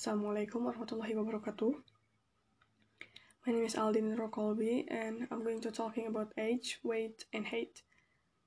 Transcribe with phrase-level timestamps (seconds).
[0.00, 1.76] Assalamualaikum warahmatullahi wabarakatuh.
[3.44, 7.84] My name is Aldin Rokolbi and I'm going to talking about age, weight, and height.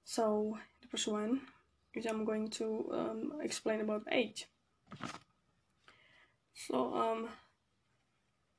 [0.02, 1.46] So the first one
[1.94, 4.50] is I'm going to um, explain about age.
[6.58, 7.30] So um,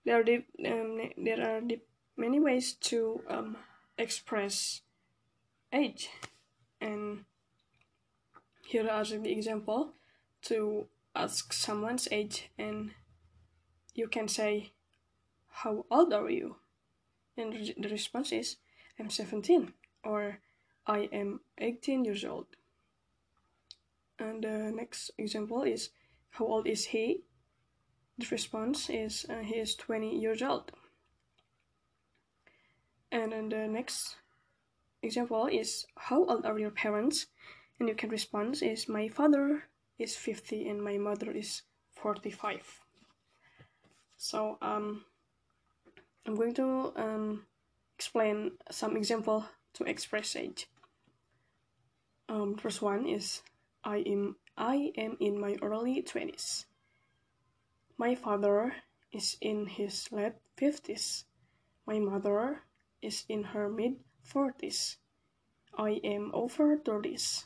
[0.07, 3.59] there are deep, um, there are deep, many ways to um,
[3.99, 4.87] express
[5.75, 6.15] age,
[6.79, 7.27] and
[8.63, 9.99] here are the example
[10.47, 12.91] to ask someone's age and
[13.95, 14.73] you can say
[15.49, 16.57] how old are you?
[17.37, 18.57] And the response is
[18.99, 19.73] i'm 17
[20.05, 20.39] or
[20.87, 22.47] i am 18 years old.
[24.19, 25.91] And the next example is
[26.31, 27.23] how old is he?
[28.19, 30.71] The response is uh, he is 20 years old.
[33.11, 34.17] And then the next
[35.03, 37.27] example is how old are your parents?
[37.79, 39.65] And you can respond is my father
[39.99, 41.63] is 50 and my mother is
[41.95, 42.81] 45
[44.17, 45.05] so um,
[46.27, 47.47] i'm going to um,
[47.97, 50.67] explain some example to express age
[52.29, 53.43] um, first one is
[53.85, 56.65] i am i am in my early 20s
[57.99, 58.75] my father
[59.13, 61.25] is in his late 50s
[61.87, 62.63] my mother
[63.03, 63.95] is in her mid
[64.27, 64.97] 40s
[65.79, 67.45] i am over 30s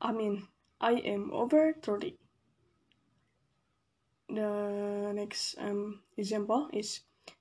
[0.00, 0.46] I mean,
[0.80, 2.16] I am over 30.
[4.28, 7.00] The next um, example is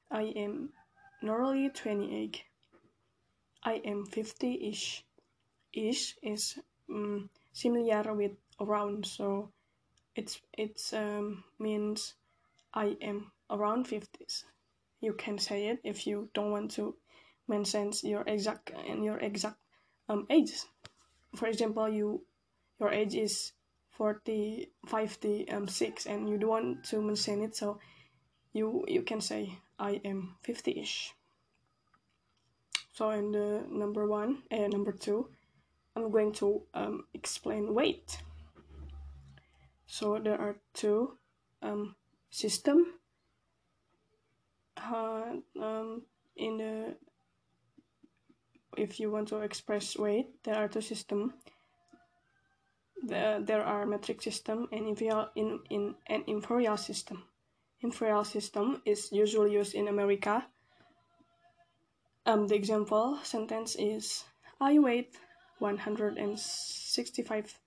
[0.10, 0.70] I am
[1.22, 2.44] nearly 28.
[3.64, 5.04] I am 50 ish.
[5.74, 6.58] Ish is
[6.90, 9.52] um, similar with around, so
[10.16, 12.14] it's it's um, means
[12.74, 14.44] I am around 50s.
[15.02, 16.96] You can say it if you don't want to
[17.48, 19.58] mention your exact and your exact
[20.08, 20.54] um, age.
[21.36, 22.24] For example, you
[22.80, 23.54] your age is
[23.92, 27.80] 40 50 um, 6 and you don't want to mention it so
[28.54, 31.12] you you can say i am 50ish
[32.94, 35.30] so in the number one and number two
[35.96, 38.18] i'm going to um, explain weight.
[39.88, 41.18] So there are two
[41.62, 41.96] um,
[42.30, 42.86] system.
[44.78, 46.02] Uh, um,
[46.36, 46.96] in the
[48.78, 51.34] if you want to express weight there are two system
[53.06, 57.24] the, there are metric system and imperial, in, in an imperial system.
[57.82, 60.46] Imperial system is usually used in America.
[62.26, 64.24] Um, the example sentence is
[64.60, 65.10] I weigh
[65.60, 67.60] 165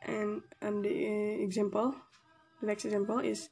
[0.02, 1.94] and and the example
[2.60, 3.48] the next example is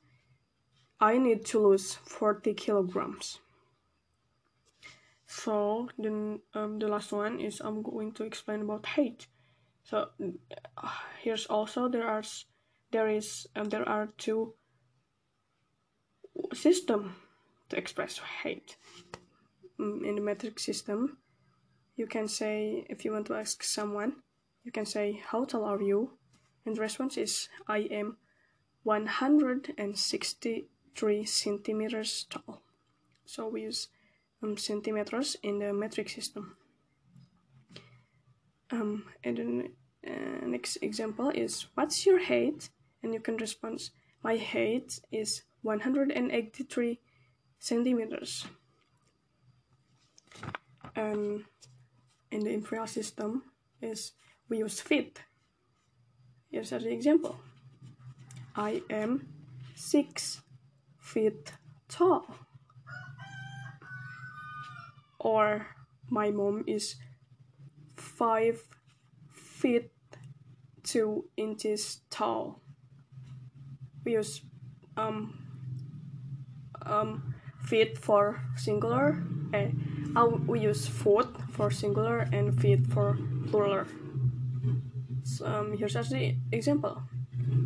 [1.00, 3.38] I need to lose 40 kilograms.
[5.26, 9.26] So then um, the last one is I'm going to explain about height.
[9.84, 10.08] So
[10.76, 10.88] uh,
[11.22, 12.22] here's also there are
[12.90, 14.54] there is um, there are two
[16.52, 17.14] system
[17.68, 18.76] to express height.
[19.78, 21.18] Mm, in the metric system
[21.96, 24.12] you can say if you want to ask someone
[24.64, 26.10] you can say how tall are you
[26.68, 28.18] and the response is I am
[28.82, 32.60] 163 centimeters tall.
[33.24, 33.88] So we use
[34.42, 36.58] um, centimeters in the metric system.
[38.70, 39.72] Um, and then
[40.06, 42.68] uh, next example is what's your height?
[43.02, 43.88] And you can respond
[44.22, 47.00] my height is 183
[47.58, 48.44] centimeters.
[50.94, 51.46] Um,
[52.30, 53.44] in the imperial system
[53.80, 54.12] is
[54.50, 55.22] we use feet
[56.50, 57.38] Here's an example.
[58.56, 59.28] I am
[59.74, 60.40] six
[60.98, 61.52] feet
[61.88, 62.26] tall.
[65.18, 65.66] Or
[66.08, 66.96] my mom is
[67.96, 68.62] five
[69.30, 69.90] feet
[70.82, 72.62] two inches tall.
[74.04, 74.40] We use
[74.96, 75.34] um
[76.86, 79.22] um feet for singular
[79.52, 83.18] and uh, we use foot for singular and feet for
[83.50, 83.84] plural.
[85.44, 87.02] Um, here's the example.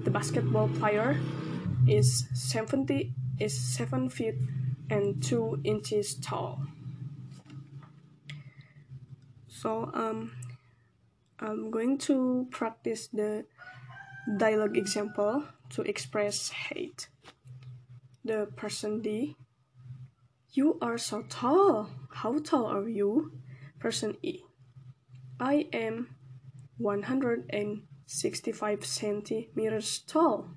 [0.05, 1.21] The basketball player
[1.89, 4.37] is 70 is 7 feet
[4.91, 6.61] and 2 inches tall.
[9.49, 10.33] So um,
[11.39, 13.45] I'm going to practice the
[14.37, 17.09] dialogue example to express hate.
[18.25, 19.37] The person D
[20.53, 21.91] You are so tall.
[22.13, 23.33] How tall are you?
[23.81, 24.43] Person E
[25.41, 26.15] I am
[26.83, 30.51] 165 centimeters tall.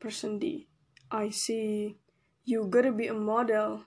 [0.00, 0.68] Person D
[1.10, 1.96] I see.
[2.44, 3.86] You gotta be a model.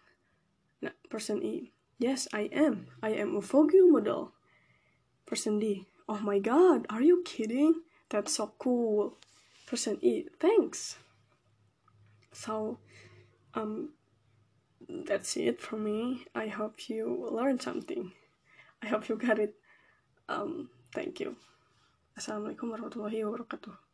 [1.09, 2.87] person E Yes, I am.
[3.01, 4.33] I am a Vogue model.
[5.25, 7.81] Person D Oh my god, are you kidding?
[8.09, 9.17] That's so cool.
[9.65, 10.97] Person E Thanks.
[12.33, 12.79] So,
[13.53, 13.93] um,
[14.89, 16.25] that's it for me.
[16.35, 18.11] I hope you learned something.
[18.81, 19.55] I hope you got it.
[20.27, 21.33] Um, thank you.
[22.13, 23.92] Assalamualaikum warahmatullahi wabarakatuh.